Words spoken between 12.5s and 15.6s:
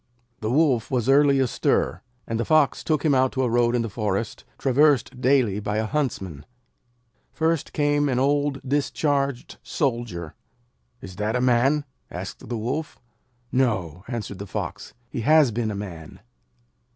Wolf. 'No,' answered the Fox. 'He has